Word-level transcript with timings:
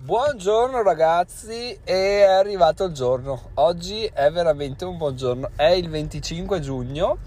Buongiorno 0.00 0.80
ragazzi, 0.84 1.76
è 1.82 2.22
arrivato 2.22 2.84
il 2.84 2.92
giorno. 2.92 3.50
Oggi 3.54 4.04
è 4.04 4.30
veramente 4.30 4.84
un 4.84 4.96
buon 4.96 5.16
giorno. 5.16 5.50
È 5.56 5.66
il 5.66 5.90
25 5.90 6.60
giugno, 6.60 7.18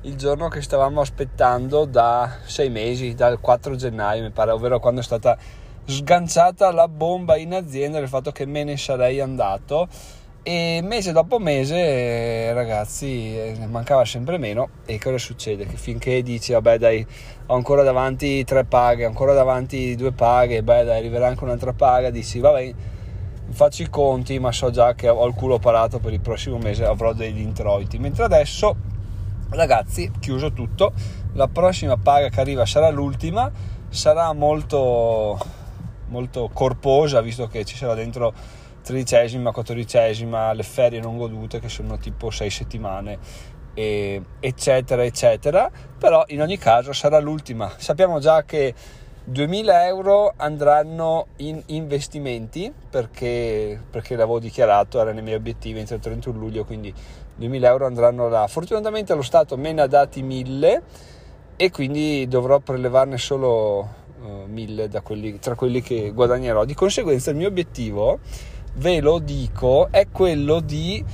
il 0.00 0.16
giorno 0.16 0.48
che 0.48 0.62
stavamo 0.62 1.02
aspettando 1.02 1.84
da 1.84 2.38
sei 2.46 2.70
mesi, 2.70 3.14
dal 3.14 3.40
4 3.40 3.76
gennaio 3.76 4.22
mi 4.22 4.30
pare, 4.30 4.52
ovvero 4.52 4.80
quando 4.80 5.02
è 5.02 5.04
stata 5.04 5.36
sganciata 5.84 6.72
la 6.72 6.88
bomba 6.88 7.36
in 7.36 7.52
azienda 7.52 7.98
del 7.98 8.08
fatto 8.08 8.32
che 8.32 8.46
me 8.46 8.64
ne 8.64 8.78
sarei 8.78 9.20
andato 9.20 9.86
e 10.46 10.80
mese 10.82 11.12
dopo 11.12 11.38
mese, 11.38 12.52
ragazzi, 12.52 13.34
eh, 13.34 13.66
mancava 13.66 14.04
sempre 14.04 14.36
meno. 14.36 14.68
E 14.84 14.98
cosa 14.98 15.16
succede? 15.16 15.66
Che 15.66 15.76
finché 15.76 16.22
dici, 16.22 16.52
vabbè, 16.52 16.76
dai, 16.76 17.04
ho 17.46 17.54
ancora 17.54 17.82
davanti 17.82 18.44
tre 18.44 18.64
paghe, 18.64 19.06
ancora 19.06 19.32
davanti 19.32 19.96
due 19.96 20.12
paghe, 20.12 20.62
beh, 20.62 20.84
dai, 20.84 20.98
arriverà 20.98 21.28
anche 21.28 21.44
un'altra 21.44 21.72
paga, 21.72 22.10
dici, 22.10 22.40
vabbè, 22.40 22.74
faccio 23.48 23.82
i 23.82 23.88
conti, 23.88 24.38
ma 24.38 24.52
so 24.52 24.70
già 24.70 24.94
che 24.94 25.08
ho 25.08 25.26
il 25.26 25.32
culo 25.32 25.58
parato 25.58 25.98
per 25.98 26.12
il 26.12 26.20
prossimo 26.20 26.58
mese, 26.58 26.84
avrò 26.84 27.14
degli 27.14 27.40
introiti. 27.40 27.98
Mentre 27.98 28.24
adesso, 28.24 28.76
ragazzi, 29.48 30.10
chiuso 30.20 30.52
tutto, 30.52 30.92
la 31.32 31.48
prossima 31.48 31.96
paga 31.96 32.28
che 32.28 32.40
arriva 32.42 32.66
sarà 32.66 32.90
l'ultima, 32.90 33.50
sarà 33.88 34.30
molto, 34.34 35.38
molto 36.08 36.50
corposa, 36.52 37.22
visto 37.22 37.46
che 37.46 37.64
ci 37.64 37.76
sarà 37.76 37.94
dentro 37.94 38.62
tredicesima, 38.84 39.50
quattordicesima, 39.50 40.52
le 40.52 40.62
ferie 40.62 41.00
non 41.00 41.16
godute 41.16 41.58
che 41.58 41.68
sono 41.68 41.96
tipo 41.98 42.30
sei 42.30 42.50
settimane, 42.50 43.18
e, 43.74 44.22
eccetera, 44.38 45.02
eccetera. 45.04 45.70
Però 45.98 46.24
in 46.28 46.40
ogni 46.40 46.58
caso 46.58 46.92
sarà 46.92 47.18
l'ultima. 47.18 47.72
Sappiamo 47.76 48.20
già 48.20 48.44
che 48.44 48.74
2000 49.24 49.86
euro 49.86 50.34
andranno 50.36 51.28
in 51.36 51.60
investimenti 51.66 52.70
perché, 52.90 53.80
perché 53.90 54.16
l'avevo 54.16 54.38
dichiarato, 54.38 55.00
era 55.00 55.12
nei 55.12 55.22
miei 55.22 55.36
obiettivi 55.36 55.80
entro 55.80 55.96
il 55.96 56.02
31 56.02 56.38
luglio, 56.38 56.64
quindi 56.64 56.92
2000 57.36 57.68
euro 57.68 57.86
andranno 57.86 58.28
là. 58.28 58.46
Fortunatamente 58.46 59.14
lo 59.14 59.22
Stato 59.22 59.56
me 59.56 59.72
ne 59.72 59.80
ha 59.80 59.86
dati 59.86 60.22
1000 60.22 60.82
e 61.56 61.70
quindi 61.70 62.26
dovrò 62.28 62.58
prelevarne 62.58 63.16
solo 63.16 63.78
uh, 64.20 64.44
1000 64.46 64.90
quelli, 65.02 65.38
tra 65.38 65.54
quelli 65.54 65.80
che 65.80 66.10
guadagnerò. 66.12 66.64
Di 66.64 66.74
conseguenza 66.74 67.30
il 67.30 67.36
mio 67.36 67.48
obiettivo 67.48 68.20
ve 68.74 69.00
lo 69.00 69.18
dico, 69.18 69.88
è 69.90 70.08
quello 70.10 70.60
di 70.60 71.04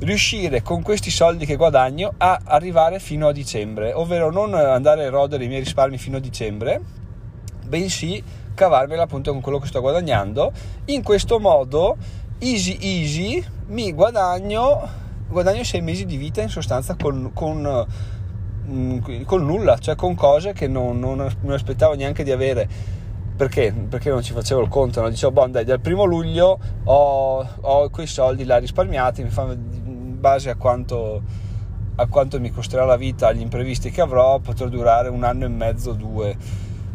riuscire 0.00 0.62
con 0.62 0.82
questi 0.82 1.10
soldi 1.10 1.46
che 1.46 1.56
guadagno 1.56 2.12
a 2.18 2.40
arrivare 2.44 2.98
fino 2.98 3.28
a 3.28 3.32
dicembre, 3.32 3.92
ovvero 3.92 4.30
non 4.30 4.54
andare 4.54 5.06
a 5.06 5.10
rodere 5.10 5.44
i 5.44 5.48
miei 5.48 5.60
risparmi 5.60 5.98
fino 5.98 6.18
a 6.18 6.20
dicembre, 6.20 6.80
bensì 7.66 8.22
cavarmela 8.54 9.02
appunto 9.02 9.32
con 9.32 9.40
quello 9.40 9.58
che 9.58 9.66
sto 9.66 9.80
guadagnando. 9.80 10.52
In 10.86 11.02
questo 11.02 11.40
modo, 11.40 11.96
easy 12.38 12.78
easy, 12.80 13.44
mi 13.68 13.92
guadagno, 13.92 14.88
guadagno 15.28 15.64
sei 15.64 15.80
mesi 15.80 16.04
di 16.06 16.16
vita 16.16 16.40
in 16.42 16.48
sostanza 16.48 16.94
con, 16.94 17.30
con, 17.32 17.86
mm, 18.68 19.22
con 19.24 19.44
nulla, 19.44 19.78
cioè 19.78 19.96
con 19.96 20.14
cose 20.14 20.52
che 20.52 20.68
non, 20.68 20.98
non, 21.00 21.16
non 21.16 21.52
aspettavo 21.52 21.94
neanche 21.94 22.22
di 22.22 22.30
avere 22.30 22.68
perché? 23.36 23.72
Perché 23.88 24.10
non 24.10 24.22
ci 24.22 24.32
facevo 24.32 24.60
il 24.62 24.68
conto, 24.68 25.00
no? 25.00 25.08
dicevo, 25.08 25.32
boh, 25.32 25.46
dai, 25.48 25.64
dal 25.64 25.80
primo 25.80 26.04
luglio 26.04 26.58
ho, 26.84 27.48
ho 27.60 27.90
quei 27.90 28.06
soldi 28.06 28.44
là 28.44 28.58
risparmiati, 28.58 29.22
mi 29.22 29.30
fanno 29.30 29.52
in 29.52 30.20
base 30.20 30.50
a 30.50 30.54
quanto, 30.54 31.22
a 31.96 32.06
quanto 32.06 32.38
mi 32.38 32.50
costerà 32.50 32.84
la 32.84 32.96
vita, 32.96 33.28
agli 33.28 33.40
imprevisti 33.40 33.90
che 33.90 34.00
avrò, 34.00 34.38
potrò 34.38 34.68
durare 34.68 35.08
un 35.08 35.24
anno 35.24 35.46
e 35.46 35.48
mezzo, 35.48 35.92
due. 35.92 36.36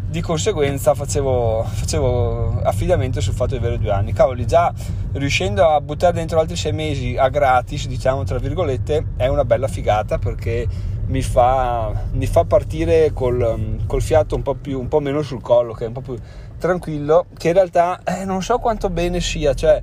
Di 0.09 0.21
conseguenza 0.21 0.95
facevo, 0.95 1.63
facevo 1.63 2.61
affidamento 2.61 3.21
sul 3.21 3.33
fatto 3.33 3.51
di 3.51 3.57
avere 3.57 3.77
due 3.77 3.91
anni. 3.91 4.13
Cavoli, 4.13 4.47
già 4.47 4.73
riuscendo 5.11 5.67
a 5.67 5.79
buttare 5.81 6.13
dentro 6.13 6.39
altri 6.39 6.55
sei 6.55 6.71
mesi 6.73 7.15
a 7.17 7.29
gratis, 7.29 7.85
diciamo 7.87 8.23
tra 8.23 8.39
virgolette, 8.39 9.07
è 9.17 9.27
una 9.27 9.45
bella 9.45 9.67
figata 9.67 10.17
perché 10.17 10.67
mi 11.09 11.21
fa, 11.23 12.05
mi 12.11 12.27
fa 12.27 12.45
partire 12.45 13.11
col, 13.13 13.79
col 13.87 14.01
fiato 14.01 14.35
un 14.35 14.43
po, 14.43 14.53
più, 14.55 14.79
un 14.79 14.87
po' 14.87 14.99
meno 14.99 15.21
sul 15.21 15.41
collo, 15.41 15.73
che 15.73 15.85
è 15.85 15.87
un 15.87 15.93
po' 15.93 16.01
più 16.01 16.15
tranquillo, 16.57 17.25
che 17.35 17.47
in 17.47 17.53
realtà 17.55 18.01
eh, 18.03 18.25
non 18.25 18.41
so 18.43 18.59
quanto 18.59 18.89
bene 18.89 19.19
sia, 19.19 19.53
cioè 19.53 19.81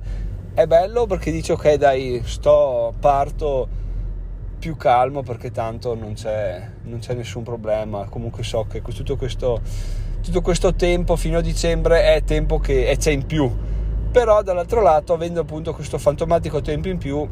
è 0.53 0.65
bello 0.65 1.05
perché 1.05 1.31
dici 1.31 1.51
ok 1.51 1.73
dai, 1.73 2.21
sto, 2.25 2.93
parto 2.99 3.67
più 4.57 4.75
calmo 4.77 5.21
perché 5.21 5.51
tanto 5.51 5.95
non 5.95 6.13
c'è, 6.13 6.65
non 6.83 6.99
c'è 6.99 7.13
nessun 7.13 7.43
problema, 7.43 8.05
comunque 8.09 8.43
so 8.43 8.65
che 8.69 8.81
tutto 8.81 9.17
questo, 9.17 9.59
tutto 10.21 10.41
questo 10.41 10.75
tempo 10.75 11.17
fino 11.17 11.39
a 11.39 11.41
dicembre 11.41 12.15
è 12.15 12.23
tempo 12.23 12.57
che 12.59 12.95
c'è 12.97 13.11
in 13.11 13.25
più, 13.25 13.53
però 14.11 14.41
dall'altro 14.43 14.81
lato 14.81 15.13
avendo 15.13 15.41
appunto 15.41 15.73
questo 15.73 15.97
fantomatico 15.97 16.61
tempo 16.61 16.87
in 16.87 16.97
più 16.97 17.27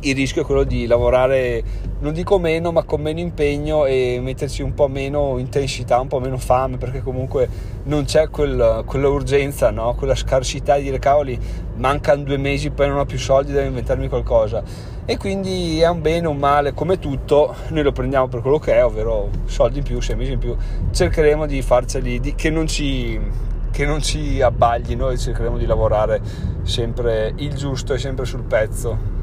il 0.00 0.14
rischio 0.14 0.42
è 0.42 0.44
quello 0.44 0.64
di 0.64 0.86
lavorare, 0.86 1.62
non 2.00 2.12
dico 2.12 2.38
meno, 2.38 2.72
ma 2.72 2.82
con 2.82 3.00
meno 3.00 3.20
impegno 3.20 3.86
e 3.86 4.18
metterci 4.20 4.62
un 4.62 4.74
po' 4.74 4.88
meno 4.88 5.38
intensità, 5.38 5.98
un 6.00 6.08
po' 6.08 6.20
meno 6.20 6.36
fame, 6.36 6.76
perché 6.76 7.00
comunque 7.00 7.48
non 7.84 8.04
c'è 8.04 8.28
quel, 8.28 8.82
quella 8.84 9.08
urgenza, 9.08 9.70
no? 9.70 9.94
quella 9.94 10.14
scarsità 10.14 10.76
di 10.76 10.84
dire 10.84 10.98
cavoli, 10.98 11.38
mancano 11.76 12.22
due 12.22 12.36
mesi, 12.36 12.70
poi 12.70 12.88
non 12.88 12.98
ho 12.98 13.06
più 13.06 13.18
soldi, 13.18 13.52
devo 13.52 13.66
inventarmi 13.66 14.08
qualcosa. 14.08 14.62
E 15.06 15.16
quindi 15.16 15.80
è 15.80 15.88
un 15.88 16.00
bene 16.00 16.26
un 16.26 16.36
male, 16.36 16.74
come 16.74 16.98
tutto, 16.98 17.54
noi 17.68 17.82
lo 17.82 17.92
prendiamo 17.92 18.28
per 18.28 18.40
quello 18.40 18.58
che 18.58 18.74
è, 18.74 18.84
ovvero 18.84 19.30
soldi 19.46 19.78
in 19.78 19.84
più, 19.84 20.00
sei 20.00 20.16
mesi 20.16 20.32
in 20.32 20.38
più, 20.38 20.56
cercheremo 20.90 21.46
di 21.46 21.62
farceli, 21.62 22.20
di, 22.20 22.34
che 22.34 22.50
non 22.50 22.66
ci 22.66 23.52
che 23.74 23.84
non 23.84 24.00
ci 24.00 24.40
abbagli, 24.40 24.94
noi 24.94 25.18
cercheremo 25.18 25.58
di 25.58 25.66
lavorare 25.66 26.20
sempre 26.62 27.32
il 27.38 27.54
giusto 27.56 27.92
e 27.92 27.98
sempre 27.98 28.24
sul 28.24 28.44
pezzo. 28.44 29.13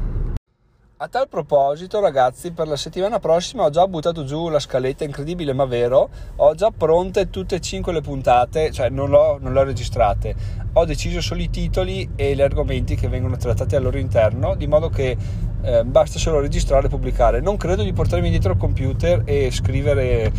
A 1.02 1.08
tal 1.08 1.26
proposito, 1.28 1.98
ragazzi, 1.98 2.52
per 2.52 2.68
la 2.68 2.76
settimana 2.76 3.18
prossima 3.18 3.64
ho 3.64 3.70
già 3.70 3.88
buttato 3.88 4.22
giù 4.22 4.48
la 4.48 4.60
scaletta, 4.60 5.02
incredibile 5.02 5.52
ma 5.52 5.64
vero. 5.64 6.08
Ho 6.36 6.54
già 6.54 6.70
pronte 6.70 7.28
tutte 7.28 7.56
e 7.56 7.60
cinque 7.60 7.92
le 7.92 8.00
puntate, 8.00 8.70
cioè 8.70 8.88
non, 8.88 9.10
le 9.10 9.16
ho 9.16 9.64
registrate. 9.64 10.32
Ho 10.74 10.84
deciso 10.84 11.20
solo 11.20 11.42
i 11.42 11.50
titoli 11.50 12.10
e 12.14 12.36
gli 12.36 12.40
argomenti 12.40 12.94
che 12.94 13.08
vengono 13.08 13.36
trattati 13.36 13.74
al 13.74 13.82
loro 13.82 13.98
interno, 13.98 14.54
di 14.54 14.68
modo 14.68 14.90
che 14.90 15.16
eh, 15.62 15.82
basta 15.82 16.20
solo 16.20 16.38
registrare 16.38 16.86
e 16.86 16.90
pubblicare. 16.90 17.40
Non 17.40 17.56
credo 17.56 17.82
di 17.82 17.92
portarmi 17.92 18.30
dietro 18.30 18.52
il 18.52 18.58
computer 18.58 19.22
e 19.24 19.50
scrivere 19.50 20.30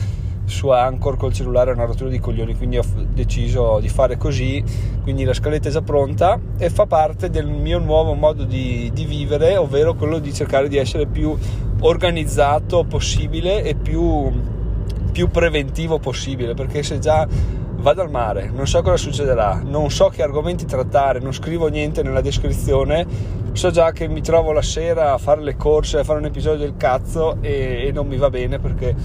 su 0.45 0.69
Anchor 0.69 1.17
col 1.17 1.33
cellulare 1.33 1.71
è 1.71 1.73
una 1.73 1.85
rottura 1.85 2.09
di 2.09 2.19
coglioni, 2.19 2.55
quindi 2.55 2.77
ho 2.77 2.83
deciso 3.13 3.79
di 3.79 3.89
fare 3.89 4.17
così, 4.17 4.63
quindi 5.01 5.23
la 5.23 5.33
scaletta 5.33 5.69
è 5.69 5.71
già 5.71 5.81
pronta 5.81 6.39
e 6.57 6.69
fa 6.69 6.85
parte 6.85 7.29
del 7.29 7.47
mio 7.47 7.79
nuovo 7.79 8.13
modo 8.13 8.43
di, 8.43 8.91
di 8.93 9.05
vivere, 9.05 9.57
ovvero 9.57 9.93
quello 9.93 10.19
di 10.19 10.33
cercare 10.33 10.67
di 10.67 10.77
essere 10.77 11.05
più 11.05 11.35
organizzato 11.81 12.83
possibile 12.83 13.63
e 13.63 13.75
più, 13.75 14.31
più 15.11 15.29
preventivo 15.29 15.99
possibile, 15.99 16.53
perché 16.53 16.83
se 16.83 16.99
già 16.99 17.27
vado 17.83 18.01
al 18.01 18.09
mare, 18.09 18.49
non 18.49 18.65
so 18.65 18.81
cosa 18.81 18.95
succederà, 18.95 19.61
non 19.63 19.91
so 19.91 20.07
che 20.07 20.23
argomenti 20.23 20.65
trattare, 20.65 21.19
non 21.19 21.33
scrivo 21.33 21.67
niente 21.67 22.01
nella 22.01 22.21
descrizione, 22.21 23.05
so 23.51 23.71
già 23.71 23.91
che 23.91 24.07
mi 24.07 24.21
trovo 24.21 24.53
la 24.53 24.61
sera 24.61 25.13
a 25.13 25.17
fare 25.17 25.41
le 25.41 25.57
corse, 25.57 25.99
a 25.99 26.03
fare 26.05 26.19
un 26.19 26.25
episodio 26.25 26.59
del 26.59 26.75
cazzo 26.77 27.37
e, 27.41 27.87
e 27.87 27.91
non 27.91 28.07
mi 28.07 28.15
va 28.15 28.29
bene 28.29 28.57
perché 28.57 28.95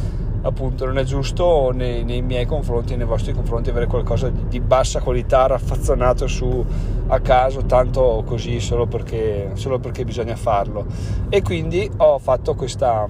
appunto 0.48 0.84
non 0.84 0.98
è 0.98 1.04
giusto 1.04 1.70
nei, 1.72 2.04
nei, 2.04 2.22
miei 2.22 2.46
confronti 2.46 2.96
nei 2.96 3.06
vostri 3.06 3.32
confronti 3.32 3.70
avere 3.70 3.86
qualcosa 3.86 4.28
di, 4.28 4.48
di, 4.48 4.60
bassa 4.60 5.00
qualità 5.00 5.46
raffazzonato 5.46 6.26
su 6.26 6.64
a 7.08 7.20
caso 7.20 7.64
tanto 7.64 8.22
così 8.26 8.60
solo 8.60 8.86
perché, 8.86 9.50
solo 9.54 9.78
perché 9.78 10.04
bisogna 10.04 10.36
farlo. 10.36 10.86
E 11.28 11.42
quindi 11.42 11.90
ho 11.96 12.18
fatto 12.18 12.54
questa, 12.54 13.06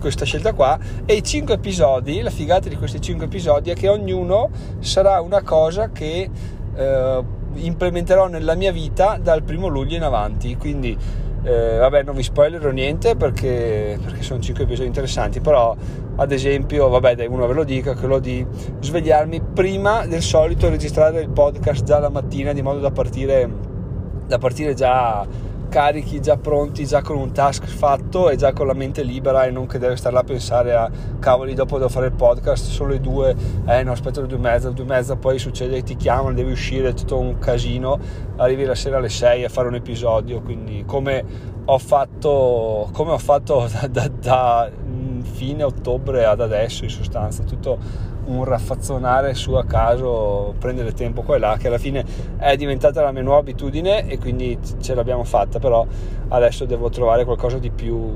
questa 0.00 0.24
scelta 0.24 0.52
qua. 0.52 0.78
E 1.04 1.14
i 1.14 1.22
5 1.22 1.54
episodi 1.54 2.20
la 2.20 2.30
figata 2.30 2.68
di 2.68 2.76
questi 2.76 3.00
5 3.00 3.26
episodi 3.26 3.70
è 3.70 3.74
che 3.74 3.88
ognuno 3.88 4.50
sarà 4.80 5.20
una 5.20 5.42
cosa 5.42 5.90
che 5.90 6.28
eh, 6.74 7.24
implementerò 7.54 8.26
nella 8.26 8.54
mia 8.54 8.72
vita 8.72 9.18
dal 9.20 9.42
primo 9.42 9.68
luglio 9.68 9.96
in 9.96 10.02
avanti. 10.02 10.56
Quindi 10.56 10.96
eh, 11.48 11.78
vabbè, 11.78 12.02
non 12.02 12.14
vi 12.14 12.22
spoilerò 12.22 12.70
niente 12.70 13.16
perché, 13.16 13.98
perché, 14.02 14.22
sono 14.22 14.38
5 14.38 14.64
episodi 14.64 14.86
interessanti, 14.86 15.40
però 15.40 15.74
ad 16.16 16.30
esempio, 16.30 16.88
vabbè, 16.88 17.14
dai, 17.14 17.26
uno 17.26 17.46
ve 17.46 17.54
lo 17.54 17.64
dica, 17.64 17.94
quello 17.94 18.18
di 18.18 18.44
svegliarmi 18.80 19.40
prima 19.54 20.04
del 20.04 20.20
solito 20.20 20.68
registrare 20.68 21.22
il 21.22 21.30
podcast 21.30 21.84
già 21.84 21.98
la 21.98 22.10
mattina 22.10 22.52
di 22.52 22.60
modo 22.60 22.80
da 22.80 22.90
partire, 22.90 23.50
da 24.26 24.36
partire 24.36 24.74
già 24.74 25.26
carichi 25.68 26.20
già 26.20 26.36
pronti, 26.36 26.86
già 26.86 27.02
con 27.02 27.16
un 27.16 27.32
task 27.32 27.66
fatto 27.66 28.30
e 28.30 28.36
già 28.36 28.52
con 28.52 28.66
la 28.66 28.72
mente 28.72 29.02
libera 29.02 29.44
e 29.44 29.50
non 29.50 29.66
che 29.66 29.78
deve 29.78 29.96
stare 29.96 30.14
là 30.14 30.20
a 30.20 30.24
pensare 30.24 30.74
a 30.74 30.90
cavoli 31.18 31.54
dopo 31.54 31.76
devo 31.76 31.88
fare 31.88 32.06
il 32.06 32.12
podcast, 32.12 32.66
solo 32.66 32.92
le 32.92 33.00
due, 33.00 33.34
eh 33.66 33.82
no 33.82 33.92
aspetta 33.92 34.20
le 34.20 34.26
due 34.26 34.38
e 34.38 34.40
mezza, 34.40 34.68
le 34.68 34.74
due 34.74 34.84
e 34.84 34.88
mezza 34.88 35.16
poi 35.16 35.38
succede 35.38 35.76
che 35.76 35.82
ti 35.82 35.96
chiamano, 35.96 36.34
devi 36.34 36.52
uscire, 36.52 36.88
è 36.88 36.94
tutto 36.94 37.18
un 37.18 37.38
casino, 37.38 37.98
arrivi 38.36 38.64
la 38.64 38.74
sera 38.74 38.98
alle 38.98 39.08
6 39.08 39.44
a 39.44 39.48
fare 39.48 39.68
un 39.68 39.74
episodio, 39.74 40.40
quindi 40.40 40.84
come 40.86 41.24
ho 41.64 41.78
fatto, 41.78 42.88
come 42.92 43.12
ho 43.12 43.18
fatto 43.18 43.68
da, 43.70 43.86
da, 43.86 44.08
da 44.08 44.70
fine 45.22 45.62
ottobre 45.62 46.24
ad 46.24 46.40
adesso 46.40 46.84
in 46.84 46.90
sostanza, 46.90 47.42
tutto 47.42 47.78
un 48.28 48.44
raffazzonare 48.44 49.34
su 49.34 49.52
a 49.54 49.64
caso, 49.64 50.54
prendere 50.58 50.92
tempo 50.92 51.22
qua 51.22 51.36
e 51.36 51.38
là, 51.38 51.56
che 51.58 51.68
alla 51.68 51.78
fine 51.78 52.04
è 52.36 52.56
diventata 52.56 53.02
la 53.02 53.12
mia 53.12 53.22
nuova 53.22 53.40
abitudine 53.40 54.06
e 54.06 54.18
quindi 54.18 54.58
ce 54.80 54.94
l'abbiamo 54.94 55.24
fatta, 55.24 55.58
però 55.58 55.86
adesso 56.28 56.64
devo 56.64 56.90
trovare 56.90 57.24
qualcosa 57.24 57.58
di 57.58 57.70
più, 57.70 58.10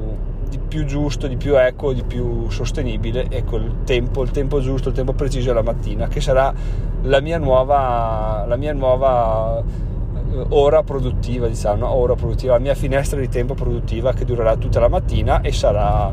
di 0.48 0.58
più 0.58 0.84
giusto, 0.84 1.26
di 1.26 1.36
più 1.36 1.58
equo, 1.58 1.92
di 1.92 2.04
più 2.04 2.48
sostenibile 2.50 3.26
e 3.28 3.44
col 3.44 3.84
tempo, 3.84 4.22
il 4.22 4.30
tempo 4.30 4.60
giusto, 4.60 4.90
il 4.90 4.94
tempo 4.94 5.12
preciso 5.14 5.50
è 5.50 5.54
la 5.54 5.62
mattina, 5.62 6.08
che 6.08 6.20
sarà 6.20 6.52
la 7.02 7.20
mia 7.20 7.38
nuova, 7.38 8.44
la 8.46 8.56
mia 8.56 8.72
nuova 8.72 9.62
eh, 9.62 10.46
ora 10.50 10.82
produttiva, 10.82 11.46
diciamo, 11.48 11.88
ora 11.88 12.14
produttiva, 12.14 12.52
la 12.52 12.60
mia 12.60 12.74
finestra 12.74 13.18
di 13.18 13.28
tempo 13.28 13.54
produttiva 13.54 14.12
che 14.12 14.24
durerà 14.24 14.56
tutta 14.56 14.78
la 14.78 14.88
mattina 14.88 15.40
e 15.40 15.52
sarà, 15.52 16.12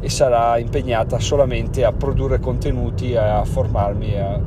e 0.00 0.08
sarà 0.08 0.58
impegnata 0.58 1.18
solamente 1.18 1.84
a 1.84 1.92
produrre 1.92 2.38
contenuti, 2.40 3.16
a 3.16 3.44
formarmi, 3.44 4.18
a 4.18 4.40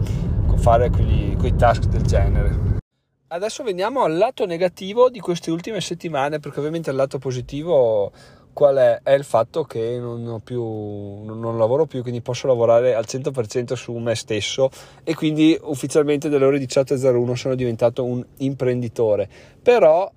fare 0.56 0.90
quegli, 0.90 1.36
quei 1.36 1.56
task 1.56 1.86
del 1.86 2.04
genere. 2.04 2.80
Adesso 3.28 3.64
veniamo 3.64 4.04
al 4.04 4.18
lato 4.18 4.46
negativo 4.46 5.10
di 5.10 5.20
queste 5.20 5.52
ultime 5.52 5.80
settimane, 5.80 6.40
perché 6.40 6.60
ovviamente 6.60 6.90
il 6.90 6.98
lato 6.98 7.18
positivo 7.18 8.12
qual 8.54 8.76
è? 8.76 9.00
È 9.02 9.12
il 9.14 9.24
fatto 9.24 9.64
che 9.64 9.98
non, 9.98 10.42
più, 10.44 10.62
non, 10.62 11.58
lavoro 11.58 11.86
più, 11.86 12.02
quindi 12.02 12.22
posso 12.22 12.48
lavorare 12.48 12.94
al 12.94 13.06
100% 13.08 13.74
su 13.74 13.94
me 13.94 14.16
stesso 14.16 14.70
e 15.04 15.16
quindi 15.16 15.58
ufficialmente 15.62 16.28
dalle 16.28 16.46
ore 16.46 16.60
18.01 16.60 17.34
sono 17.34 17.56
diventato 17.56 18.04
un 18.04 18.24
imprenditore. 18.38 19.30
Però 19.62 20.12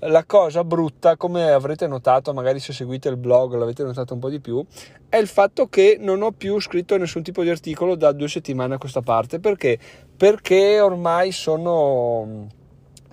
la 0.00 0.24
cosa 0.24 0.64
brutta, 0.64 1.16
come 1.16 1.50
avrete 1.50 1.86
notato, 1.86 2.32
magari 2.32 2.58
se 2.58 2.72
seguite 2.72 3.08
il 3.08 3.16
blog 3.16 3.54
l'avete 3.54 3.82
notato 3.82 4.14
un 4.14 4.20
po' 4.20 4.30
di 4.30 4.40
più, 4.40 4.64
è 5.08 5.16
il 5.16 5.26
fatto 5.26 5.68
che 5.68 5.98
non 6.00 6.22
ho 6.22 6.32
più 6.32 6.60
scritto 6.60 6.96
nessun 6.96 7.22
tipo 7.22 7.42
di 7.42 7.50
articolo 7.50 7.94
da 7.94 8.12
due 8.12 8.28
settimane 8.28 8.74
a 8.74 8.78
questa 8.78 9.02
parte. 9.02 9.40
Perché? 9.40 9.78
Perché 10.16 10.80
ormai 10.80 11.32
sono 11.32 12.48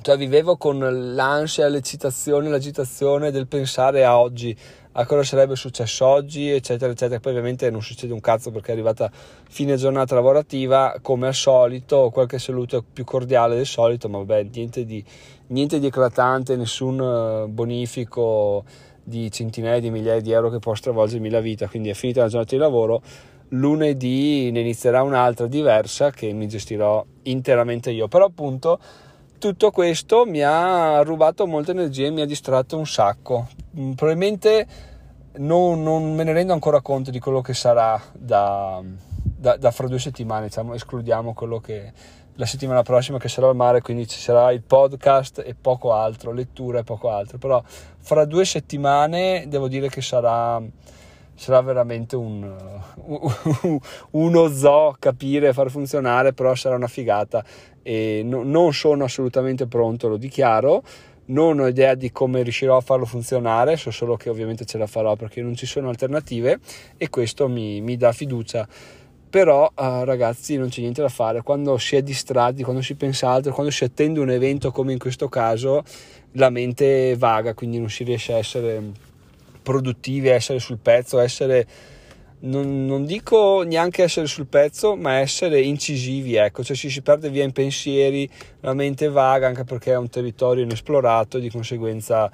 cioè 0.01 0.16
vivevo 0.16 0.56
con 0.56 0.80
l'ansia, 1.16 1.68
l'eccitazione, 1.68 2.48
l'agitazione 2.48 3.30
del 3.30 3.48
pensare 3.48 4.06
a 4.06 4.18
oggi, 4.18 4.56
a 5.00 5.06
cosa 5.06 5.24
sarebbe 5.24 5.56
successo 5.56 6.06
oggi, 6.06 6.50
eccetera, 6.50 6.92
eccetera. 6.92 7.20
Poi 7.20 7.32
ovviamente 7.32 7.70
non 7.70 7.84
succede 7.84 8.14
un 8.14 8.20
cazzo 8.20 8.50
perché 8.50 8.70
è 8.70 8.74
arrivata 8.74 9.12
fine 9.12 9.76
giornata 9.76 10.16
lavorativa, 10.16 10.98
come 11.02 11.28
al 11.28 11.36
solito, 11.36 12.10
qualche 12.10 12.40
saluto 12.40 12.84
più 12.94 13.04
cordiale 13.04 13.56
del 13.56 13.68
solito, 13.68 14.10
ma 14.10 14.18
vabbè, 14.18 14.48
niente 14.52 14.86
di, 14.86 15.04
niente 15.48 15.78
di 15.80 15.86
eclatante, 15.86 16.56
nessun 16.56 17.00
eh, 17.00 17.48
bonifico 17.48 18.64
di 19.04 19.32
centinaia 19.32 19.80
di 19.80 19.92
migliaia 19.92 20.20
di 20.20 20.32
euro 20.32 20.50
che 20.50 20.60
può 20.60 20.74
stravolgermi 20.74 21.30
la 21.30 21.42
vita, 21.42 21.68
quindi 21.68 21.90
è 21.90 21.94
finita 21.94 22.22
la 22.22 22.28
giornata 22.28 22.56
di 22.56 22.62
lavoro. 22.62 23.02
Lunedì 23.50 24.50
ne 24.52 24.62
inizierà 24.62 25.04
un'altra 25.04 25.46
diversa 25.46 26.10
che 26.10 26.34
mi 26.34 26.48
gestirò 26.48 27.06
interamente 27.24 27.92
io, 27.92 28.08
però 28.08 28.26
appunto 28.26 28.80
tutto 29.38 29.72
questo 29.72 30.25
mi 30.25 30.42
ha 30.42 31.01
rubato 31.01 31.45
molta 31.48 31.72
energia 31.72 32.07
e 32.07 32.12
mi 32.12 32.22
ha 32.22 32.25
distratto 32.25 32.78
un 32.78 32.86
sacco. 32.86 33.48
Mm, 33.78 33.92
probabilmente 33.94 34.68
non, 35.38 35.84
non 35.84 36.13
me 36.13 36.24
ne 36.24 36.34
rendo 36.34 36.54
ancora 36.54 36.81
conto 36.81 37.12
di 37.12 37.19
quello 37.19 37.42
che 37.42 37.54
sarà 37.54 38.01
da, 38.13 38.81
da, 39.22 39.57
da 39.57 39.72
fra 39.72 39.88
due 39.88 40.00
settimane, 40.00 40.48
diciamo, 40.48 40.74
escludiamo 40.74 41.34
quello 41.34 41.60
che 41.60 41.92
la 42.34 42.45
settimana 42.45 42.84
prossima 42.84 43.18
che 43.18 43.30
sarò 43.30 43.50
al 43.50 43.56
mare, 43.56 43.81
quindi 43.81 44.07
ci 44.07 44.19
sarà 44.19 44.51
il 44.51 44.62
podcast 44.62 45.42
e 45.45 45.56
poco 45.56 45.94
altro, 45.94 46.31
lettura 46.31 46.80
e 46.80 46.84
poco 46.84 47.10
altro, 47.10 47.38
però 47.38 47.62
fra 47.66 48.25
due 48.25 48.45
settimane 48.45 49.45
devo 49.48 49.68
dire 49.68 49.89
che 49.89 50.01
sarà 50.01 50.62
sarà 51.38 51.62
veramente 51.62 52.16
un, 52.16 52.51
uno 54.12 54.48
zoo 54.50 54.95
capire, 55.00 55.54
far 55.54 55.69
funzionare, 55.69 56.34
però 56.34 56.56
sarà 56.56 56.75
una 56.75 56.88
figata 56.88 57.44
e 57.84 58.22
no, 58.25 58.44
non 58.44 58.74
sono 58.74 59.06
assolutamente 59.06 59.68
pronto, 59.68 60.10
lo 60.10 60.18
dichiaro. 60.18 60.84
Non 61.28 61.60
ho 61.60 61.68
idea 61.68 61.94
di 61.94 62.12
come 62.12 62.42
riuscirò 62.42 62.78
a 62.78 62.81
farlo 62.81 63.06
funzionare, 63.06 63.75
so 63.75 63.92
solo 63.92 64.16
che 64.16 64.30
ovviamente 64.30 64.66
ce 64.66 64.78
la 64.78 64.88
farò 64.88 65.16
perché 65.16 65.42
non 65.42 65.56
ci 65.56 65.66
sono 65.66 65.89
alternative 65.89 66.60
e 66.95 67.10
questo 67.10 67.48
mi, 67.50 67.81
mi 67.81 67.98
dà 67.98 68.12
fiducia. 68.13 68.68
Però 69.30 69.66
uh, 69.66 70.04
ragazzi 70.04 70.56
non 70.56 70.69
c'è 70.69 70.80
niente 70.80 71.01
da 71.01 71.10
fare, 71.10 71.42
quando 71.44 71.78
si 71.78 71.98
è 71.98 72.01
distratti, 72.01 72.63
quando 72.63 72.81
si 72.81 72.95
pensa 72.95 73.30
altro, 73.30 73.54
quando 73.54 73.72
si 73.72 73.84
attende 73.84 74.22
un 74.22 74.30
evento 74.30 74.72
come 74.72 74.94
in 74.94 75.00
questo 75.00 75.28
caso, 75.28 75.84
la 76.34 76.50
mente 76.50 77.16
vaga, 77.18 77.54
quindi 77.54 77.78
non 77.78 77.89
si 77.89 78.06
riesce 78.06 78.34
a 78.34 78.38
essere 78.38 78.92
produttivi, 79.68 80.30
essere 80.30 80.60
sul 80.60 80.78
pezzo, 80.78 81.19
essere 81.19 81.68
non, 82.40 82.86
non, 82.86 83.04
dico 83.04 83.64
neanche 83.64 84.04
essere 84.04 84.28
sul 84.28 84.48
pezzo, 84.48 84.96
ma 84.96 85.16
essere 85.16 85.60
incisivi, 85.60 86.36
ecco, 86.36 86.64
cioè 86.64 86.78
ci 86.78 86.90
si 86.90 87.02
perde 87.02 87.30
via 87.30 87.44
in 87.44 87.52
pensieri, 87.52 88.30
la 88.62 88.74
mente 88.74 89.10
vaga, 89.10 89.48
anche 89.48 89.66
perché 89.66 89.92
è 89.92 89.98
un 89.98 90.08
territorio 90.10 90.64
inesplorato, 90.64 91.38
di 91.38 91.50
conseguenza 91.50 92.31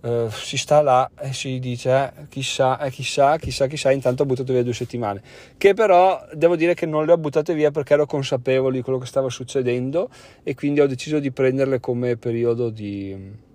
eh, 0.00 0.28
si 0.30 0.56
sta 0.56 0.80
là 0.80 1.10
e 1.20 1.34
si 1.34 1.58
dice 1.58 1.90
eh, 2.16 2.28
chissà, 2.30 2.80
eh, 2.80 2.90
chissà, 2.90 3.36
chissà, 3.36 3.66
chissà, 3.66 3.90
intanto 3.90 4.22
ho 4.22 4.26
buttato 4.26 4.54
via 4.54 4.62
due 4.62 4.72
settimane, 4.72 5.20
che 5.58 5.74
però 5.74 6.24
devo 6.32 6.56
dire 6.56 6.72
che 6.72 6.86
non 6.86 7.04
le 7.04 7.12
ho 7.12 7.18
buttate 7.18 7.52
via 7.52 7.70
perché 7.70 7.92
ero 7.92 8.06
consapevole 8.06 8.76
di 8.76 8.82
quello 8.82 8.98
che 8.98 9.06
stava 9.06 9.28
succedendo 9.28 10.08
e 10.42 10.54
quindi 10.54 10.80
ho 10.80 10.86
deciso 10.86 11.18
di 11.18 11.32
prenderle 11.32 11.80
come 11.80 12.16
periodo 12.16 12.70
di 12.70 13.50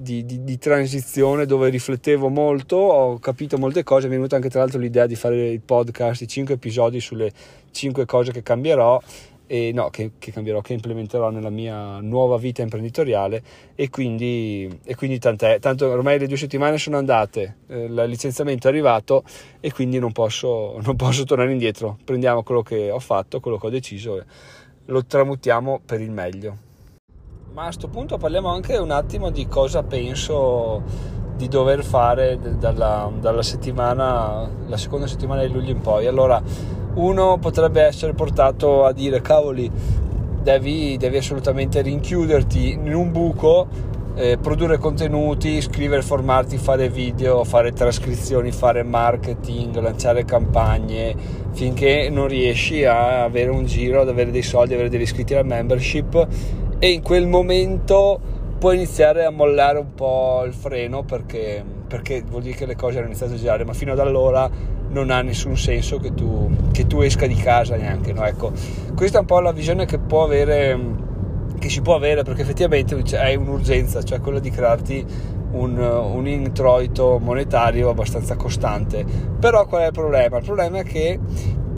di, 0.00 0.24
di, 0.24 0.44
di, 0.44 0.58
transizione 0.58 1.46
dove 1.46 1.68
riflettevo 1.68 2.28
molto, 2.28 2.76
ho 2.76 3.18
capito 3.18 3.58
molte 3.58 3.82
cose, 3.82 4.06
mi 4.06 4.14
è 4.14 4.16
venuta 4.16 4.36
anche 4.36 4.48
tra 4.48 4.60
l'altro 4.60 4.78
l'idea 4.78 5.06
di 5.06 5.14
fare 5.14 5.50
il 5.50 5.60
podcast, 5.60 6.22
i 6.22 6.28
5 6.28 6.54
episodi 6.54 7.00
sulle 7.00 7.30
5 7.70 8.04
cose 8.06 8.32
che 8.32 8.42
cambierò 8.42 9.00
e 9.46 9.72
no, 9.72 9.88
che, 9.88 10.12
che, 10.18 10.30
cambierò, 10.30 10.60
che 10.60 10.74
implementerò 10.74 11.30
nella 11.30 11.48
mia 11.48 12.00
nuova 12.00 12.36
vita 12.36 12.60
imprenditoriale 12.62 13.42
e 13.74 13.88
quindi, 13.88 14.68
e 14.84 14.94
quindi 14.94 15.18
tant'è, 15.18 15.58
tanto 15.58 15.88
ormai 15.88 16.18
le 16.18 16.26
due 16.26 16.36
settimane 16.36 16.76
sono 16.76 16.98
andate, 16.98 17.56
eh, 17.68 17.84
il 17.84 18.04
licenziamento 18.06 18.66
è 18.66 18.70
arrivato 18.70 19.24
e 19.60 19.72
quindi 19.72 19.98
non 19.98 20.12
posso, 20.12 20.78
non 20.82 20.96
posso 20.96 21.24
tornare 21.24 21.50
indietro, 21.50 21.96
prendiamo 22.04 22.42
quello 22.42 22.62
che 22.62 22.90
ho 22.90 23.00
fatto, 23.00 23.40
quello 23.40 23.58
che 23.58 23.66
ho 23.66 23.70
deciso 23.70 24.18
e 24.18 24.24
lo 24.84 25.04
tramutiamo 25.04 25.80
per 25.84 26.00
il 26.02 26.10
meglio. 26.10 26.67
Ma 27.58 27.64
a 27.64 27.70
questo 27.70 27.88
punto 27.88 28.18
parliamo 28.18 28.50
anche 28.50 28.76
un 28.76 28.92
attimo 28.92 29.30
di 29.30 29.48
cosa 29.48 29.82
penso 29.82 30.80
di 31.34 31.48
dover 31.48 31.82
fare 31.82 32.38
dalla, 32.56 33.10
dalla 33.18 33.42
settimana, 33.42 34.48
la 34.68 34.76
seconda 34.76 35.08
settimana 35.08 35.44
di 35.44 35.52
luglio 35.52 35.72
in 35.72 35.80
poi. 35.80 36.06
Allora, 36.06 36.40
uno 36.94 37.38
potrebbe 37.38 37.82
essere 37.82 38.12
portato 38.12 38.84
a 38.84 38.92
dire, 38.92 39.20
cavoli, 39.20 39.68
devi, 40.40 40.96
devi 40.98 41.16
assolutamente 41.16 41.80
rinchiuderti 41.80 42.74
in 42.74 42.94
un 42.94 43.10
buco, 43.10 43.66
eh, 44.14 44.38
produrre 44.40 44.78
contenuti, 44.78 45.60
scrivere, 45.60 46.02
formarti, 46.02 46.58
fare 46.58 46.88
video, 46.88 47.42
fare 47.42 47.72
trascrizioni, 47.72 48.52
fare 48.52 48.84
marketing, 48.84 49.80
lanciare 49.80 50.24
campagne, 50.24 51.12
finché 51.50 52.08
non 52.08 52.28
riesci 52.28 52.84
a 52.84 53.24
avere 53.24 53.50
un 53.50 53.64
giro, 53.64 54.02
ad 54.02 54.08
avere 54.08 54.30
dei 54.30 54.42
soldi, 54.42 54.74
avere 54.74 54.88
degli 54.88 55.02
iscritti 55.02 55.34
alla 55.34 55.42
membership 55.42 56.66
e 56.78 56.90
in 56.90 57.02
quel 57.02 57.26
momento 57.26 58.20
puoi 58.58 58.76
iniziare 58.76 59.24
a 59.24 59.30
mollare 59.30 59.78
un 59.78 59.94
po' 59.94 60.42
il 60.44 60.52
freno 60.52 61.04
perché, 61.04 61.64
perché 61.86 62.22
vuol 62.22 62.42
dire 62.42 62.56
che 62.56 62.66
le 62.66 62.76
cose 62.76 62.98
hanno 62.98 63.06
iniziato 63.06 63.34
a 63.34 63.36
girare, 63.36 63.64
ma 63.64 63.72
fino 63.72 63.92
ad 63.92 63.98
allora 63.98 64.50
non 64.90 65.10
ha 65.10 65.20
nessun 65.22 65.56
senso 65.56 65.98
che 65.98 66.14
tu, 66.14 66.50
che 66.72 66.86
tu 66.86 67.00
esca 67.00 67.26
di 67.26 67.34
casa 67.34 67.76
neanche. 67.76 68.12
No? 68.12 68.24
Ecco, 68.24 68.52
questa 68.94 69.18
è 69.18 69.20
un 69.20 69.26
po' 69.26 69.40
la 69.40 69.52
visione 69.52 69.86
che 69.86 69.98
può 69.98 70.24
avere 70.24 71.06
che 71.58 71.68
si 71.68 71.80
può 71.80 71.96
avere 71.96 72.22
perché 72.22 72.42
effettivamente 72.42 72.94
hai 73.18 73.34
un'urgenza, 73.34 74.02
cioè 74.02 74.20
quella 74.20 74.38
di 74.38 74.50
crearti 74.50 75.04
un, 75.50 75.76
un, 75.78 76.26
introito 76.28 77.18
monetario 77.20 77.88
abbastanza 77.88 78.36
costante. 78.36 79.04
Però 79.38 79.66
qual 79.66 79.82
è 79.82 79.86
il 79.86 79.92
problema? 79.92 80.38
Il 80.38 80.44
problema 80.44 80.78
è 80.78 80.84
che 80.84 81.18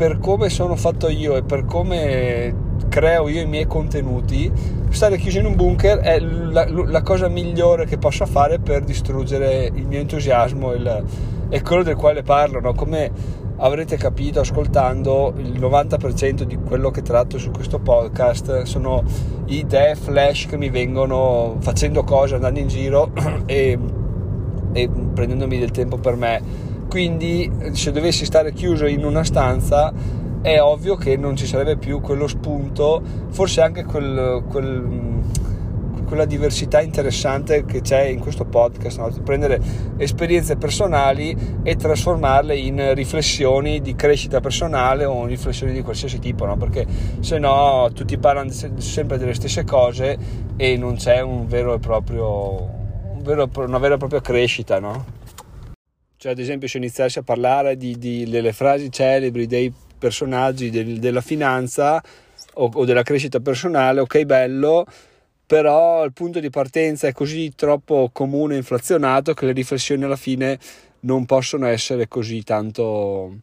per 0.00 0.18
come 0.18 0.48
sono 0.48 0.76
fatto 0.76 1.10
io 1.10 1.36
e 1.36 1.42
per 1.42 1.66
come 1.66 2.54
creo 2.88 3.28
io 3.28 3.42
i 3.42 3.46
miei 3.46 3.66
contenuti, 3.66 4.50
stare 4.88 5.18
chiuso 5.18 5.40
in 5.40 5.44
un 5.44 5.56
bunker 5.56 5.98
è 5.98 6.18
la, 6.18 6.66
la 6.70 7.02
cosa 7.02 7.28
migliore 7.28 7.84
che 7.84 7.98
possa 7.98 8.24
fare 8.24 8.60
per 8.60 8.82
distruggere 8.82 9.70
il 9.74 9.86
mio 9.86 9.98
entusiasmo 9.98 10.72
il, 10.72 11.04
e 11.50 11.60
quello 11.60 11.82
del 11.82 11.96
quale 11.96 12.22
parlo. 12.22 12.60
No? 12.60 12.72
Come 12.72 13.10
avrete 13.58 13.98
capito 13.98 14.40
ascoltando, 14.40 15.34
il 15.36 15.60
90% 15.60 16.44
di 16.44 16.56
quello 16.56 16.90
che 16.90 17.02
tratto 17.02 17.36
su 17.36 17.50
questo 17.50 17.78
podcast 17.78 18.62
sono 18.62 19.04
idee 19.48 19.96
flash 19.96 20.46
che 20.46 20.56
mi 20.56 20.70
vengono 20.70 21.58
facendo 21.60 22.04
cose, 22.04 22.36
andando 22.36 22.58
in 22.58 22.68
giro 22.68 23.12
e, 23.44 23.78
e 24.72 24.88
prendendomi 24.88 25.58
del 25.58 25.72
tempo 25.72 25.98
per 25.98 26.16
me. 26.16 26.68
Quindi 26.90 27.48
se 27.70 27.92
dovessi 27.92 28.24
stare 28.24 28.52
chiuso 28.52 28.84
in 28.84 29.04
una 29.04 29.22
stanza 29.22 29.92
è 30.42 30.60
ovvio 30.60 30.96
che 30.96 31.16
non 31.16 31.36
ci 31.36 31.46
sarebbe 31.46 31.76
più 31.76 32.00
quello 32.00 32.26
spunto, 32.26 33.00
forse 33.28 33.60
anche 33.60 33.84
quel, 33.84 34.42
quel, 34.48 35.20
quella 36.04 36.24
diversità 36.24 36.80
interessante 36.80 37.64
che 37.64 37.80
c'è 37.80 38.06
in 38.06 38.18
questo 38.18 38.44
podcast, 38.44 38.98
no? 38.98 39.08
prendere 39.22 39.60
esperienze 39.98 40.56
personali 40.56 41.60
e 41.62 41.76
trasformarle 41.76 42.56
in 42.56 42.92
riflessioni 42.94 43.80
di 43.80 43.94
crescita 43.94 44.40
personale 44.40 45.04
o 45.04 45.26
riflessioni 45.26 45.72
di 45.72 45.82
qualsiasi 45.82 46.18
tipo, 46.18 46.44
no? 46.44 46.56
perché 46.56 46.84
se 47.20 47.38
no 47.38 47.88
tutti 47.94 48.18
parlano 48.18 48.50
sempre 48.50 49.16
delle 49.16 49.34
stesse 49.34 49.62
cose 49.62 50.18
e 50.56 50.76
non 50.76 50.96
c'è 50.96 51.20
un 51.20 51.46
vero 51.46 51.78
proprio, 51.78 52.68
un 53.12 53.22
vero, 53.22 53.48
una 53.58 53.78
vera 53.78 53.94
e 53.94 53.98
propria 53.98 54.20
crescita. 54.20 54.80
No? 54.80 55.19
Cioè, 56.20 56.32
ad 56.32 56.38
esempio, 56.38 56.68
se 56.68 56.76
iniziassi 56.76 57.18
a 57.18 57.22
parlare 57.22 57.78
di, 57.78 57.96
di, 57.96 58.28
delle 58.28 58.52
frasi 58.52 58.92
celebri 58.92 59.46
dei 59.46 59.72
personaggi 59.98 60.68
del, 60.68 60.98
della 60.98 61.22
finanza 61.22 61.98
o, 62.56 62.70
o, 62.74 62.84
della 62.84 63.02
crescita 63.02 63.40
personale, 63.40 64.00
ok, 64.00 64.24
bello, 64.24 64.84
però 65.46 66.04
il 66.04 66.12
punto 66.12 66.38
di 66.38 66.50
partenza 66.50 67.06
è 67.06 67.12
così 67.12 67.54
troppo 67.56 68.10
comune 68.12 68.52
e 68.52 68.58
inflazionato 68.58 69.32
che 69.32 69.46
le 69.46 69.52
riflessioni 69.52 70.04
alla 70.04 70.16
fine 70.16 70.58
non 71.00 71.24
possono 71.24 71.66
essere 71.66 72.06
così 72.06 72.42
tanto 72.42 73.38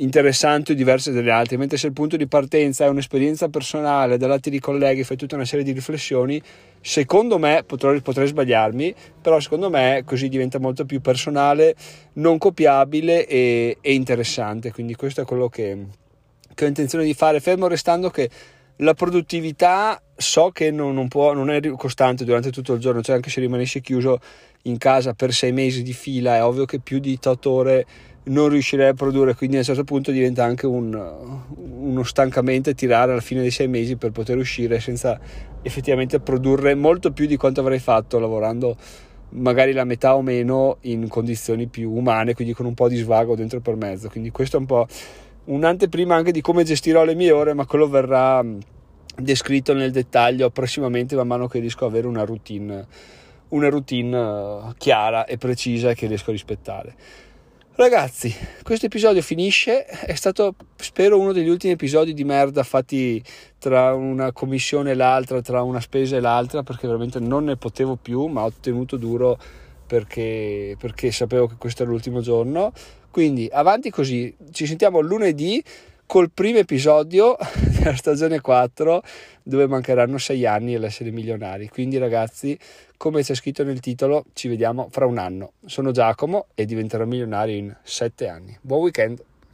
interessanti 0.00 0.72
o 0.72 0.74
diverse 0.74 1.12
dalle 1.12 1.30
altre, 1.30 1.56
mentre 1.56 1.76
se 1.76 1.86
il 1.86 1.92
punto 1.92 2.16
di 2.16 2.26
partenza 2.26 2.84
è 2.84 2.88
un'esperienza 2.88 3.48
personale, 3.48 4.16
dall'altro 4.16 4.50
di 4.50 4.60
colleghi, 4.60 5.04
fai 5.04 5.16
tutta 5.16 5.34
una 5.34 5.44
serie 5.44 5.64
di 5.64 5.72
riflessioni, 5.72 6.40
secondo 6.80 7.38
me, 7.38 7.64
potrei, 7.66 8.00
potrei, 8.00 8.26
sbagliarmi, 8.26 8.94
però 9.20 9.40
secondo 9.40 9.70
me 9.70 10.02
così 10.04 10.28
diventa 10.28 10.58
molto 10.58 10.84
più 10.84 11.00
personale, 11.00 11.74
non 12.14 12.38
copiabile 12.38 13.26
e, 13.26 13.78
e 13.80 13.94
interessante, 13.94 14.72
quindi 14.72 14.94
questo 14.94 15.22
è 15.22 15.24
quello 15.24 15.48
che, 15.48 15.86
che, 16.54 16.64
ho 16.64 16.68
intenzione 16.68 17.04
di 17.04 17.14
fare, 17.14 17.40
fermo 17.40 17.66
restando 17.66 18.10
che 18.10 18.30
la 18.76 18.94
produttività 18.94 20.00
so 20.16 20.50
che 20.50 20.70
non, 20.70 20.94
non, 20.94 21.08
può, 21.08 21.32
non 21.32 21.50
è 21.50 21.60
costante 21.70 22.24
durante 22.24 22.52
tutto 22.52 22.74
il 22.74 22.80
giorno, 22.80 23.02
cioè 23.02 23.16
anche 23.16 23.30
se 23.30 23.40
rimanessi 23.40 23.80
chiuso 23.80 24.20
in 24.62 24.78
casa 24.78 25.14
per 25.14 25.32
sei 25.32 25.52
mesi 25.52 25.82
di 25.82 25.92
fila, 25.92 26.36
è 26.36 26.44
ovvio 26.44 26.64
che 26.64 26.78
più 26.78 27.00
di 27.00 27.18
8 27.20 27.50
ore 27.50 27.86
non 28.28 28.48
riuscirei 28.48 28.88
a 28.88 28.94
produrre, 28.94 29.34
quindi 29.34 29.56
a 29.56 29.60
un 29.60 29.64
certo 29.64 29.84
punto 29.84 30.10
diventa 30.10 30.44
anche 30.44 30.66
un, 30.66 30.94
uno 31.56 32.02
stancamento 32.02 32.72
tirare 32.74 33.12
alla 33.12 33.20
fine 33.20 33.40
dei 33.40 33.50
sei 33.50 33.68
mesi 33.68 33.96
per 33.96 34.10
poter 34.10 34.36
uscire 34.36 34.80
senza 34.80 35.18
effettivamente 35.62 36.20
produrre 36.20 36.74
molto 36.74 37.12
più 37.12 37.26
di 37.26 37.36
quanto 37.36 37.60
avrei 37.60 37.78
fatto 37.78 38.18
lavorando 38.18 38.76
magari 39.30 39.72
la 39.72 39.84
metà 39.84 40.14
o 40.14 40.22
meno 40.22 40.78
in 40.82 41.08
condizioni 41.08 41.66
più 41.66 41.92
umane, 41.92 42.34
quindi 42.34 42.54
con 42.54 42.66
un 42.66 42.74
po' 42.74 42.88
di 42.88 42.96
svago 42.96 43.34
dentro 43.34 43.60
per 43.60 43.76
mezzo. 43.76 44.08
Quindi 44.08 44.30
questo 44.30 44.56
è 44.56 44.60
un 44.60 44.66
po' 44.66 44.86
un'anteprima 45.44 46.14
anche 46.14 46.32
di 46.32 46.40
come 46.40 46.64
gestirò 46.64 47.04
le 47.04 47.14
mie 47.14 47.30
ore, 47.30 47.54
ma 47.54 47.66
quello 47.66 47.88
verrà 47.88 48.44
descritto 49.16 49.74
nel 49.74 49.90
dettaglio 49.90 50.50
prossimamente 50.50 51.16
man 51.16 51.26
mano 51.26 51.48
che 51.48 51.58
riesco 51.58 51.84
ad 51.84 51.90
avere 51.90 52.06
una 52.06 52.24
routine, 52.24 52.86
una 53.48 53.68
routine 53.68 54.16
eh, 54.16 54.74
chiara 54.78 55.24
e 55.26 55.36
precisa 55.36 55.92
che 55.92 56.06
riesco 56.06 56.30
a 56.30 56.32
rispettare. 56.32 56.94
Ragazzi, 57.78 58.34
questo 58.64 58.86
episodio 58.86 59.22
finisce, 59.22 59.84
è 59.84 60.14
stato 60.14 60.56
spero 60.74 61.16
uno 61.16 61.30
degli 61.30 61.48
ultimi 61.48 61.74
episodi 61.74 62.12
di 62.12 62.24
merda 62.24 62.64
fatti 62.64 63.22
tra 63.56 63.94
una 63.94 64.32
commissione 64.32 64.90
e 64.90 64.94
l'altra, 64.94 65.40
tra 65.42 65.62
una 65.62 65.78
spesa 65.78 66.16
e 66.16 66.20
l'altra, 66.20 66.64
perché 66.64 66.88
veramente 66.88 67.20
non 67.20 67.44
ne 67.44 67.56
potevo 67.56 67.94
più, 67.94 68.26
ma 68.26 68.42
ho 68.42 68.52
tenuto 68.60 68.96
duro 68.96 69.38
perché, 69.86 70.74
perché 70.76 71.12
sapevo 71.12 71.46
che 71.46 71.54
questo 71.56 71.84
era 71.84 71.92
l'ultimo 71.92 72.20
giorno. 72.20 72.72
Quindi 73.12 73.48
avanti 73.48 73.90
così, 73.90 74.34
ci 74.50 74.66
sentiamo 74.66 74.98
lunedì 74.98 75.62
col 76.04 76.32
primo 76.32 76.58
episodio 76.58 77.36
della 77.78 77.94
stagione 77.94 78.40
4 78.40 79.02
dove 79.44 79.68
mancheranno 79.68 80.18
6 80.18 80.46
anni 80.46 80.74
all'essere 80.74 81.12
milionari. 81.12 81.68
Quindi 81.68 81.96
ragazzi, 81.96 82.58
come 82.98 83.22
c'è 83.22 83.34
scritto 83.34 83.64
nel 83.64 83.80
titolo, 83.80 84.26
ci 84.34 84.48
vediamo 84.48 84.88
fra 84.90 85.06
un 85.06 85.16
anno. 85.18 85.52
Sono 85.64 85.92
Giacomo 85.92 86.48
e 86.54 86.66
diventerò 86.66 87.06
milionario 87.06 87.56
in 87.56 87.74
7 87.82 88.28
anni. 88.28 88.58
Buon 88.60 88.82
weekend! 88.82 89.24